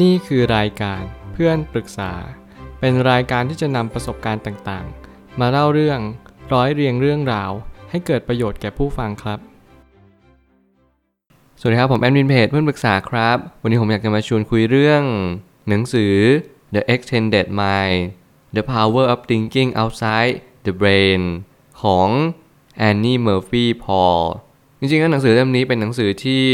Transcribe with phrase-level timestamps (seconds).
[0.00, 2.12] นี่คือรายการเพื่อนปรึกษา
[2.80, 6.00] เป็นรายการที่จะนำประสบการณ์ต่างๆ มาเล่าเรื่อง
[6.52, 7.50] ร้อยเรียงเรื่องราว
[7.90, 9.38] ให้เกิดประโยชน์แก่ผู้ฟังครับ
[11.60, 15.02] สวัสดีครับ ผมแอดมินเพจเพื่อนปรึกษาครับ วันนี้ผมอยากจะมาชวนคุยเรื่อง
[15.68, 16.14] หนังสือ
[16.74, 18.02] The Extended Mind
[18.56, 20.34] The Power of Thinking Outside
[20.66, 21.22] the Brain
[21.82, 22.08] ของ
[22.88, 24.22] Annie Murphy Paul
[24.80, 26.44] จริงๆแล้วหนังสือเล่มนี้เป็นหนังสือที่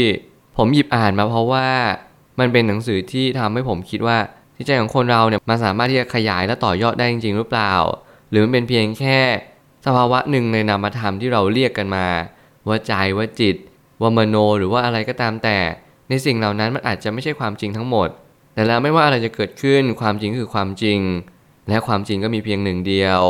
[0.57, 1.69] ผมหยิบอ่านมาเพราะว่า
[2.39, 4.17] มันเป็นหนังสือที่ทำให้ผมคิดว่า
[4.55, 7.73] จิตใจของคนเราเนี่ยมันสามารถที่จะขยายและต่อยอดได้จริง ๆ หรือเปล่า
[8.31, 9.19] หรือมันเป็นเพียงแค่
[9.85, 12.05] สภาวะหนึ่งในนามธรรมที่เราเรียกกันมา
[12.67, 13.55] ว่าใจว่าจิต
[14.01, 15.57] ว่ามโนหรือว่าอะไรก็ตามแต่
[16.09, 18.09] ในสิ่งเหล่านั้นมันอาจจะไม่ใช่ความจริงทั้งหมด
[18.53, 20.99] แต่แล้วไม่ว่าอะไรจะเกิดขึ้นความจริงคือความจริง
[21.69, 23.21] และความจริงก็มีเพียงหนึ่งเดียว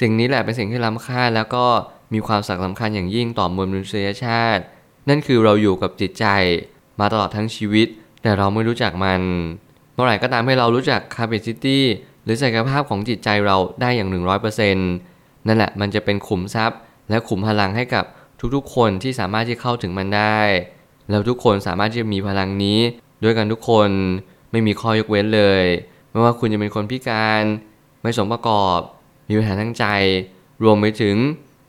[0.00, 1.66] สิ่งนี้แหละเป็นสิ่งที่ล้ำค่าแล้วก็
[2.14, 4.62] มีความสำคัญอย่างยิ่งต่อมวลมนุษยชาติ
[5.08, 6.26] นั่นคือเราอยู่กับจิตใจ
[7.00, 7.88] มาตลอดทั้งชีวิต
[8.22, 9.20] แต่เราไม่รู้จักมัน
[9.94, 11.78] เมื่อไหร่ก็ตามให้เรารู้จัก capacity
[12.24, 14.10] หรือศักยภาพของจิตใจเราได้อย่าง
[14.72, 16.78] 100%นั่นแหละมันจะเป็นขุมทรัพย์
[17.10, 18.04] และขุมพลังให้กับ
[18.54, 20.40] ทุกๆ คนที่สามารถที่เข้าถึงมันได้
[21.10, 22.78] แล้วทุกคนสามารถที่จะมีพลังนี้
[23.22, 23.88] ด้วยกันทุกคน
[24.50, 25.64] ไม่มีข้อยกเว้นเลย
[26.10, 27.42] ไม่ว่าคุณจะเป็นคนพิการ
[28.02, 28.78] ไม่สมประกอบ
[29.28, 29.84] มีปัญหาทั้งใจ
[30.64, 31.16] รวมไปถึง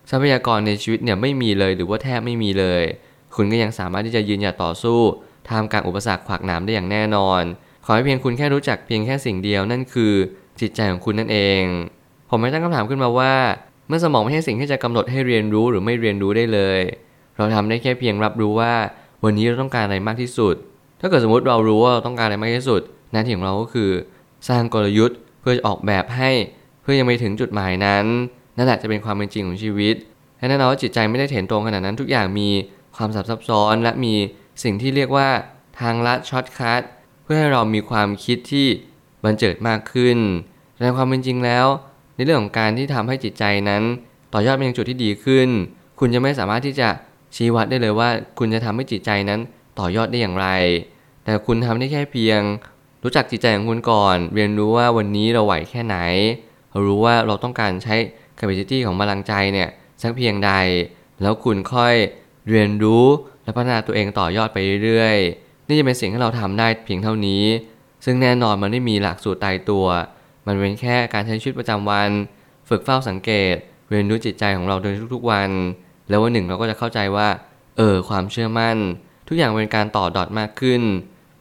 [0.09, 2.83] ทรัพยากรในชีวิตเนี่ยไม่มีเลยหรือว่าแทบไม่มีเลย
[3.35, 4.99] คุณก็ยังสามารถที่จะยืนหยัดต่อสู้
[5.47, 7.41] ท่ามกลางอุปสรรคขวากหนามได้อย่างแน่นอน
[7.85, 10.13] ขอให้เพียงคุณแค่รู้จักเพียงแค่สิ่งเดียวนั่นคือ
[10.61, 11.63] จิตใจของคุณนั่นเอง
[12.29, 13.33] ผมไม่ตั้งคำถามขึ้นมาว่า
[13.87, 16.79] เมื่อสมองไม่ใช่สิ่งที่จะกำหนดให้เรียนรู้หรือไม่เรียนรู้ได้เลย
[17.37, 18.73] เราทำได้แค่เพียงรับรู้ว่า
[19.23, 20.55] วันนี้เราต้องการอะไรมากที่สุด
[21.01, 23.89] ถ้าเกิดสมมติเรารู้ว่าเราต้องการอะไรมากที่สุด หน้าที่ของเราก็คือ
[24.49, 26.31] สร้างกลยุทธ์เพื่อจะออกแบบให้
[26.81, 28.05] เพื่อยังไม่ถึงจุดหมายนั้น
[28.57, 29.95] นั่นแหละจะเป็นความเป็นจริงของชีวิต
[30.37, 32.49] และแน่นอนว่าจิตใจไม่ได้เห็นตรงขนาดนั้นทุกอย่างมี
[32.97, 34.13] ความซับซ้อนและมี
[34.63, 35.29] สิ่งที่เรียกว่า
[35.79, 36.81] ทางลัด shortcut
[37.23, 38.67] เพื่อให้เรามีความคิดที่
[39.23, 40.17] บรรเจิดมากขึ้น
[40.79, 41.65] ในความเป็นจริงแล้ว
[42.15, 43.83] ในเรื่องของการที่ทำให้จิตใจนั้น
[44.33, 45.49] ต่อยอดไปยังจุดที่ดีขึ้น
[45.99, 46.89] คุณจะไม่สามารถที่จะ
[47.35, 49.39] ชี้วัดได้เลยว่า คุณจะทำให้จิตใจนั้น
[49.79, 50.47] ต่อยอดได้อย่างไร
[51.23, 52.41] แต่คุณทำได้แค่เพียง
[53.03, 55.97] รู้จักจิตใจของคุณก่อน เรียนรู้ว่าวันนี้เราไหวแค่ไหน
[56.85, 57.95] รู้ว่าเราต้องการใช้
[58.37, 59.69] capacity ของพลังใจเนี่ย
[60.01, 60.51] สักเพียงใด
[61.21, 61.95] แล้วคุณค่อย
[62.49, 63.05] เรียนรู้
[63.43, 67.43] และพัฒนาตัวเองต่อยอดไปเรื่อยๆ นี่จะเป็นสิ่งที่เราทำได้เพียงเท่านี้
[68.05, 69.85] ซึ่งแน่นอนมันไม่มีหลักสูตรตายตัว
[70.47, 72.09] มันเป็นแค่การใช้ชีวิตประจำวัน
[72.69, 73.55] ฝึกเฝ้าสังเกต
[73.89, 75.49] เรียนรู้จิตใจของเราโดยทุกๆวัน
[76.09, 77.27] แล้ววันหนึ่งเราก็จะเข้าใจว่า
[77.77, 78.77] เออความเชื่อมั่น
[79.27, 80.81] ทุกอย่างเป็นการต่อดอทมากขึ้น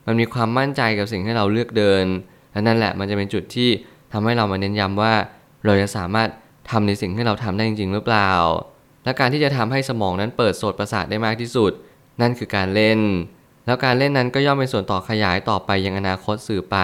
[0.06, 2.04] มันมีความมั่นใจกับสิ่งที่เราเลือกเดิน
[2.52, 3.70] และนั่นแหละมันจะเป็นจุดที่
[4.12, 5.14] ทำให้เรามาเน้นย้ำว่า
[5.64, 6.28] เราจะสามารถ
[6.70, 8.30] ทำในสิ่งที่เราทำได้จริงๆหรือเปล่า
[9.04, 11.72] และการที่จะทำให้สมองนั้นเปิดโสตประสาทได้มากที่สุด
[12.20, 13.00] นั่นคือการเล่น
[13.66, 16.76] แล้วการเล่นนั้นก็ย่อมเป็นส่วนต่อขยายต่อไปยังอนาคตสื่อไป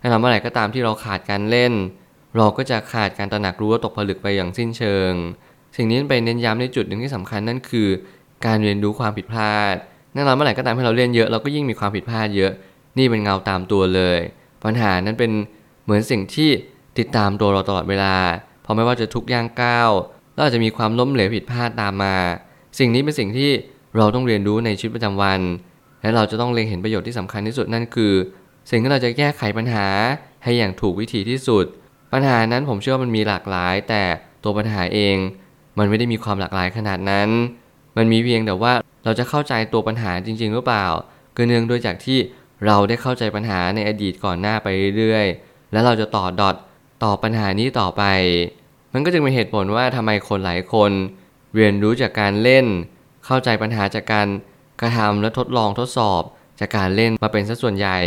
[0.00, 1.72] ถ้าเราเมื่อไหร่ก็ตามที่เราขาดการเล่น
[2.36, 5.12] เราก็จะขาดการตระหนักรู้ว่าตกผลึกไปอย่างสิ้นเชิง
[5.76, 7.88] สิ่งนี้ไปเน้นย้ำในจุดหนึ่งที่สำคัญนั่นคือ
[8.46, 9.74] การเรียนรู้ความผิดพลาด
[10.14, 12.52] แน่นอนเมื่อไหร่ก็ตามที่เราเล่นเยอะเราก็ยิ่งมีความผิดพลาดเยอะ
[12.98, 14.18] นี่เป็นเงาตามตัวเลย
[14.64, 15.30] ปัญหานั้นเป็น
[15.84, 16.50] เหมือนสิ่งที่
[16.98, 18.16] ติดตามตัวเราตลอดเวลา
[18.62, 19.90] เพราะไม่ว่าจะทุกย่างก้าว
[20.34, 22.16] เราอาจจะมีความล้มเหลวผิดพลาดตามมา
[22.78, 23.50] สิ่งนี้เป็นสิ่งที่
[23.96, 25.40] เราต้องเรียนรู้ในชีวิตประจำวัน
[26.02, 28.12] และเราจะต้องเล็งเห็นประโยชน์ที่สำคัญที่สุดนั่นคือ
[28.70, 29.86] สิ่งที่เราจะแก้ไขปัญหา
[30.44, 31.64] ให้อย่างถูกวิธีที่สุด
[32.12, 34.02] ปัญหานั้นผมเชื่อว่ามันมีหลากหลาย แต่
[34.44, 35.16] ตัวปัญหาเอง
[35.78, 37.28] มันไม่ได้มีความหลากหลายขนาดนั้น
[37.96, 38.72] มันมีเพียงแต่ว่า
[39.04, 40.86] เราจะเข้าใจตัวปัญหาจริง ๆ หรือเปล่า
[41.36, 42.18] ก็เนื่องด้วยจากที่
[42.66, 44.68] เราได้เข้าใจปัญหาในอดีตก่อนหน้าไป
[44.98, 46.56] เรื่อยๆ แล้วเราจะต่อดอท
[47.04, 48.02] ต่อปัญหานี้ต่อไป
[48.92, 50.90] มันก็จึงเป็นเหตุผลว่าทำไมคนหลายคน
[51.54, 52.66] เรียนรู้จากการเล่น
[53.32, 54.28] เข้าใจปัญหาจากการ
[54.80, 56.22] กระทำและทดลองทดสอบ
[56.60, 57.98] จากการเล่นมาเป็นสัดส่วนใหญ่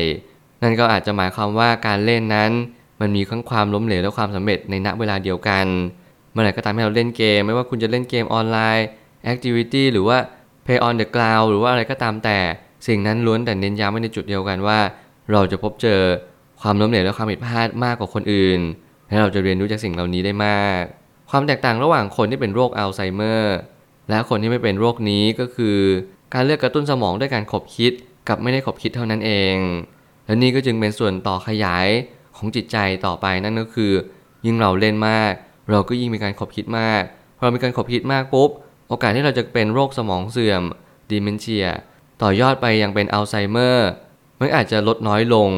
[0.64, 2.52] นั่นก็อาจจะหมายความว่าการเล่นนั้น
[3.02, 5.66] มันมีทั้งความล้มเหลวและความสำเร็จในณเวลาเดียวกัน
[6.32, 8.88] เมื่อไหร่ก็ตามให้เราเล่นเกม ไม่ว่าคุณจะเล่นเกมออนไลน์
[9.32, 10.18] Activity หรือว่า
[10.66, 12.40] Play on the Cloud หรือว่าอะไรก็ตามแต่
[12.88, 14.80] สิ่งนั้นล้วนแต่เน้นย้ำไว้ในจุดเดียวกันว่า
[15.32, 16.02] เราจะพบเจอ
[16.62, 18.60] ความล้มเหลวและความผิดพลาดมากกว่าคนอื่น
[19.08, 20.82] และเราจะเรียนรู้จากสิ่งเหล่านี้ได้มาก
[21.32, 23.56] ความแตกต่างระหว่างคนที่เป็นโรคอัลไซเมอร์
[24.10, 25.78] และคนที่ไม่เป็นโรคนี้ก็คือ
[26.34, 27.92] การเลือกกระตุ้นสมองด้วยการขบคิด
[28.30, 29.56] กับไม่ได้ขบคิดเท่านั้นเอง
[30.26, 31.88] และนี่ก็จึงเป็นส่วนต่อขยาย
[32.38, 33.92] ของจิตใจต่อไปนั่นก็คือ
[34.46, 35.34] ยิ่งเราเล่นมาก
[35.72, 37.04] เราก็ยิ่งมีการขบคิดมาก
[37.38, 38.50] พอเรามีการขบคิดมากปุ๊บ
[38.90, 40.64] โอกาสที่เราจะเป็นโรคสมองเสื่อม
[41.10, 41.68] dementia
[42.22, 43.90] ต่อยอดไปยังเป็นอัลไซเมอร์
[44.40, 45.52] มันอาจจะลดน้อยลง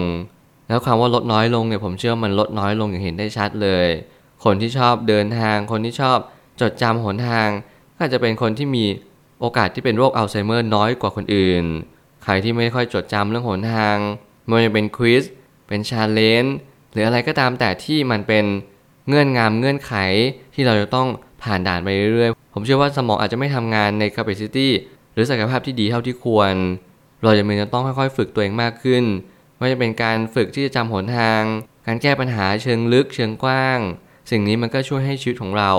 [0.67, 3.87] แล้วคำว่าลดน้อยลงเนี่ยผมเชื่อมันลดน้อยลงอย่างเห็นได้ชัดเลย
[4.43, 6.17] คนที่ชอบเดินทาง คนที่ชอบ
[6.61, 7.49] จดจำหนทาง
[7.99, 8.85] อาจจะเป็นคนที่มี
[9.39, 11.63] โอกาสที่เป็นโรคอัลไซเมอร์น้อยกว่าคนอื่น
[12.23, 13.97] ใครที่ไม่ค่อยจดจำเรื่องหนทาง
[14.45, 15.23] ไม่ว่าจะเป็น quest
[15.67, 16.55] เป็น challenge
[16.91, 18.45] หรืออะไรก็ตามแต่ที่มันเป็น
[19.07, 19.93] เงื่อนงำเงื่อนไข
[20.53, 21.07] ที่เราจะต้อง
[21.43, 24.67] ผ่านด่านไปเรื่อยๆ ผมเชื่อว่าสมองอาจจะไม่ทำงานใน capacity
[25.13, 26.53] หรือศักยภาพที่ดีเท่าที่ควร
[27.23, 29.03] เราจะมีจะต้องค่อยๆ ฝึกตัวเองมากขึ้น
[29.57, 31.41] ไม่ว่าจะเป็นการฝึกที่จะจำหนทาง
[31.85, 33.79] การแก้ปัญหาเชิงลึกเชิงกว้าง
[34.31, 35.71] สิ่งนี้มันก็ช่วยให้ชีวิตของเรา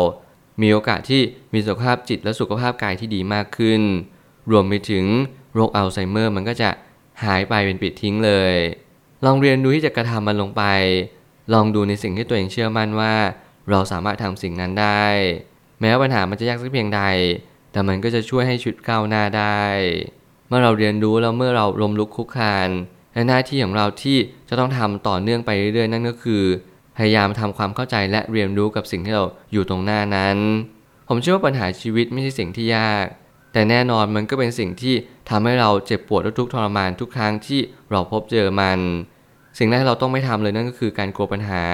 [0.63, 1.23] มีโอกาสที่
[1.53, 3.83] มีสุขภาพจิตและสุขภาพกายที่ดีมากขึ้น
[4.51, 5.05] รวมไปถึง
[5.55, 6.71] โรคอัลไซเมอร์มันก็จะ
[7.25, 8.55] หายไปเป็นปิดทิ้งเลย
[9.25, 10.63] ลองเรียนดูที่จะกระทำมันลงไป
[11.55, 13.15] ลองดูในสิ่งที่ตัวเองเชื่อมั่นว่า
[13.71, 15.05] เราสามารถทำสิ่งนั้นได้
[15.81, 17.03] แม้ปัญหามันจะยากสักเพียงใด
[17.73, 19.63] แต่มันก็จะช่วยให้ชีวิตก้าวหน้าได้
[20.49, 22.69] เมื่อเราเรียนรู้แล้วเมื่อเราลมลุกคุกคาน
[23.13, 24.17] และหน้าที่ของเราที่
[24.49, 26.43] จะต้องทำต่อเนื่องไปเรื่อยๆนั่นก็คือ
[26.97, 30.37] พยายามทำความเข้าใจและเรียนรู้กับสิ่งที่เราอยู่ตรงหน้านั้น
[31.09, 33.07] ผมเชื่อว่าปัญหาชีวิตไม่ใช่สิ่งที่ยาก
[33.53, 34.95] แต่แน่นอนมันก็เป็นสิ่งที่
[35.31, 37.61] ทำให้เราเจ็บปวดและทุกข์ทรมานทุกครั้งที่
[37.91, 38.81] เราพบเจอมัน
[39.59, 41.65] สิ่งแรกที่เราต้องไม่ทำเลยนั่นก็คือการกลัวปัญหา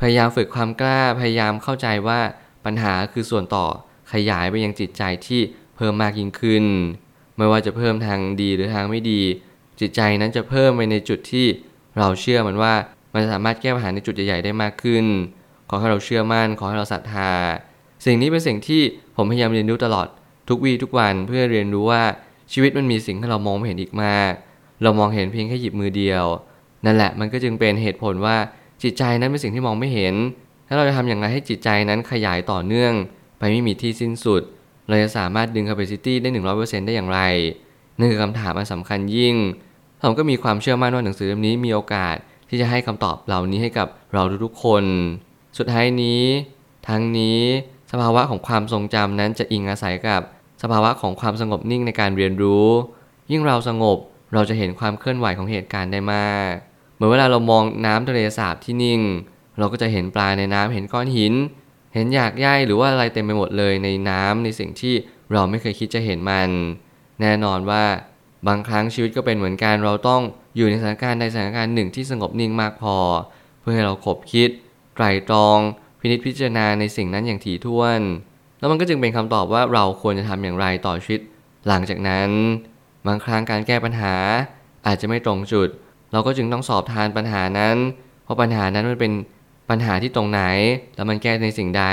[0.00, 2.20] พยายามฝึกความกล้า พยายามเข้าใจว่า
[2.64, 3.66] ปัญหาคือส่วนต่อ
[4.12, 5.40] ขยายไปยังจิตใจที่
[5.76, 6.64] เพิ่มมากยิ่งขึ้น
[7.36, 9.22] ไม่ว่าจะเพิ่มทางดีหรือทางไม่ดี
[9.80, 11.46] จิตใจนั้นจะเพิ่มไปในจุดที่
[11.98, 12.74] เราเชื่อมันว่า
[13.12, 15.04] มันจะสามารถแก้ปัญหาในจุดใหญ่ๆได้มากขึ้น
[15.68, 17.32] ขอให้เราเชื่อมั่น ขอให้เราศรัทธา
[18.04, 18.82] สิ่งนี้เป็นสิ่งที่
[19.16, 20.06] ผมพยายามเรียนรู้ตลอด
[20.48, 22.02] ทุกวีทุกวันเพื่อเรียนรู้ว่า
[22.52, 24.32] ชีวิตมันมีสิ่งที่เรามองไม่เห็นอีกมาก
[24.82, 26.24] เรามองเห็นเพียงแค่หยิบมือเดียว
[26.84, 28.36] นั่นแหละมันก็จึงเป็นเหตุผลว่า
[28.82, 30.14] จิตใจนั้นเป็นสิ่งที่มองไม่เห็น
[30.68, 32.92] ถ้าเราจะทำอย่างไรให้จิตใจนั้นขยายต่อเนื่อง
[33.38, 34.42] ไปไม่มีที่สิ้นสุด
[34.88, 36.28] เราจะสามารถดึง capacity ได้
[36.58, 37.20] 100%ได้อย่างไร
[37.98, 39.36] นั่นคือคำถามอันสำคัญยิ่ง
[40.02, 42.16] ผมก็มีความเชื่อมั่นว่าหนังสือเล่มนี้มีโอกาส
[42.48, 44.84] ที่จะให้คำตอบเหล่านี้ให้กับเราทุกๆคน
[45.58, 46.22] สุดท้ายนี้
[46.88, 47.40] ทั้งนี้
[47.90, 50.22] สภาวะของความทรงจำนั้นจะอิงอาศัยกับ
[50.62, 52.66] สภาวะของความสงบนิ่งในการเรียนรู้
[53.30, 53.98] ยิ่งเราสงบ
[54.34, 56.52] เราจะเห็นความเคลื่อนไหวของเหตุการณ์ได้มาก
[56.94, 59.00] เหมือนเวลาเรามองน้ำทะเลสาบที่นิ่ง
[59.58, 61.34] เราก็จะเห็นปลาในน้ำเห็นก้อนหิน
[61.94, 64.94] เห็นหยากใยหรือว่าอะไรเต็มไปหมดเลยในน้ำในสิ่งที่
[65.32, 66.50] เราไม่เคยคิดจะเห็นมัน
[67.20, 67.84] แน่นอนว่า
[68.46, 70.22] บางครั้งชีวิตก็เป็นเหมือนกันเราต้อง
[70.56, 72.96] อยู่ในสถานการณ์ใดสถานการณ์หนึ่งที่สงบนิ่งมากพอ
[73.60, 74.50] เพื่อให้เราขบคิด
[74.94, 75.58] ไตรตรอง
[76.00, 78.00] พินิจพิจารณาในสิ่งนั้นอย่างถี่ถ้วน
[78.58, 81.20] แล้วมันก็จึงเป็นคำตอบว่าเราควรจะทำอย่างไรต่อชีวิต
[81.68, 82.30] หลังจากนั้น
[83.06, 84.14] บางครั้งการแก้ปัญหา
[84.86, 85.68] อาจจะไม่ตรงจุด
[86.12, 87.76] เราก็จึงต้องสอบทานปัญหานั้น
[88.24, 89.12] เพราะปัญหานั้นมันเป็น
[89.70, 90.42] ปัญหาที่ตรงไหน
[90.96, 91.84] แล้วมันแก้ในสิ่งใด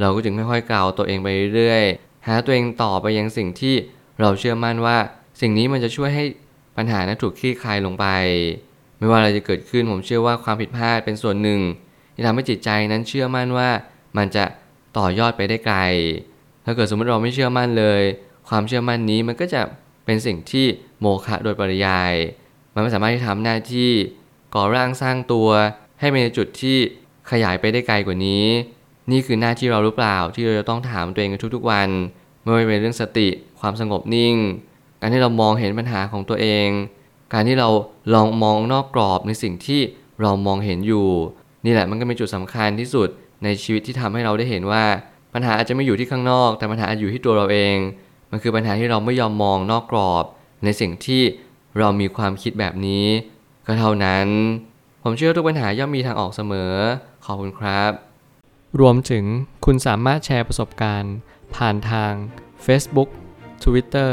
[0.00, 3.74] เราก็จึงค่อยๆกล่าวตัวเองไปเรื่อยๆหาตัวเองต่อไปยังสิ่งที่
[4.20, 4.98] เราเชื่อมั่นว่า
[5.40, 6.24] สิ่งนี้มันจะช่วยให้
[6.76, 8.06] ปัญหานั้นถูกคลี่คลายลงไป
[8.98, 11.60] ไม่ว่าอะไรจะเกิดขึ้นผมเชื่อว่าความผิดพลาดเป็นส่วนหนึ่ง
[12.14, 13.68] ที่ทำให้จิตใจนั้นเชื่อมั่นว่า
[14.16, 14.44] มันจะ
[14.98, 15.78] ต่อยอดไปได้ไกล
[16.64, 18.02] ถ้าเกิดสมมติเราไม่เชื่อมั่นเลย
[18.48, 19.62] ความเชื่อมั่นนี้มันก็จะ
[20.04, 20.66] เป็นสิ่งที่
[21.00, 22.12] โมฆะโดยปริยาย
[22.74, 23.90] มันไม่สามารถที่ทำหน้าที่
[24.54, 25.48] ก่อร่างสร้างตัว
[26.00, 26.76] ให้เป็นจุดที่
[27.30, 28.44] ขยายไปได้ไกลกว่านี้
[29.10, 31.88] นี่คือหน้าที่เราหรือเปล่าที่เราจะต้องถามตัวเองทุกๆวัน
[32.42, 33.28] ไม่ว่าเป็นเรื่องสติ
[33.60, 34.34] ความสงบนิ่ง
[35.06, 36.68] การที่เรามองเห็นปัญหาของตัวเอง
[37.32, 37.68] การที่เรา
[38.14, 39.80] ลองมองนอกกรอบในสิ่งที่
[40.20, 41.08] เรามองเห็นอยู่
[41.64, 43.08] นี่แหละมันก็เป็นจุดสำคัญที่สุด
[43.44, 44.84] ในชีวิตที่ทำให้เราได้เห็นว่า
[45.34, 47.76] ปัญหาอาจจะไม่อยู่ที่ข้างนอก แต่ปัญหาอาจอยู่ที่ตัวเราเอง
[48.30, 50.24] มันคือปัญหาที่เราไม่ยอมมองนอกกรอบ
[50.64, 51.22] ในสิ่งที่
[51.78, 53.06] เรามีความคิดแบบนี้
[53.66, 54.26] ก็เท่านั้น
[55.02, 56.72] ผมเชื่อทุกปัญหาย่อมมีทางออกเสมอ
[57.24, 57.90] ขอบคุณครับ
[58.80, 59.24] รวมถึง
[59.64, 61.14] คุณสามารถแชร์ประสบการณ์
[61.56, 62.12] ผ่านทาง
[62.66, 63.08] Facebook
[63.64, 64.12] Twitter